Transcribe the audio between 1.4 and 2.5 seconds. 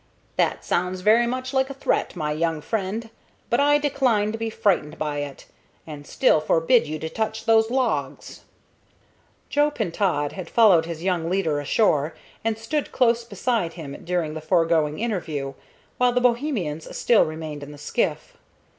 like a threat, my